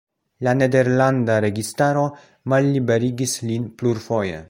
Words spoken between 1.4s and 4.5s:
registaro malliberigis lin plurfoje.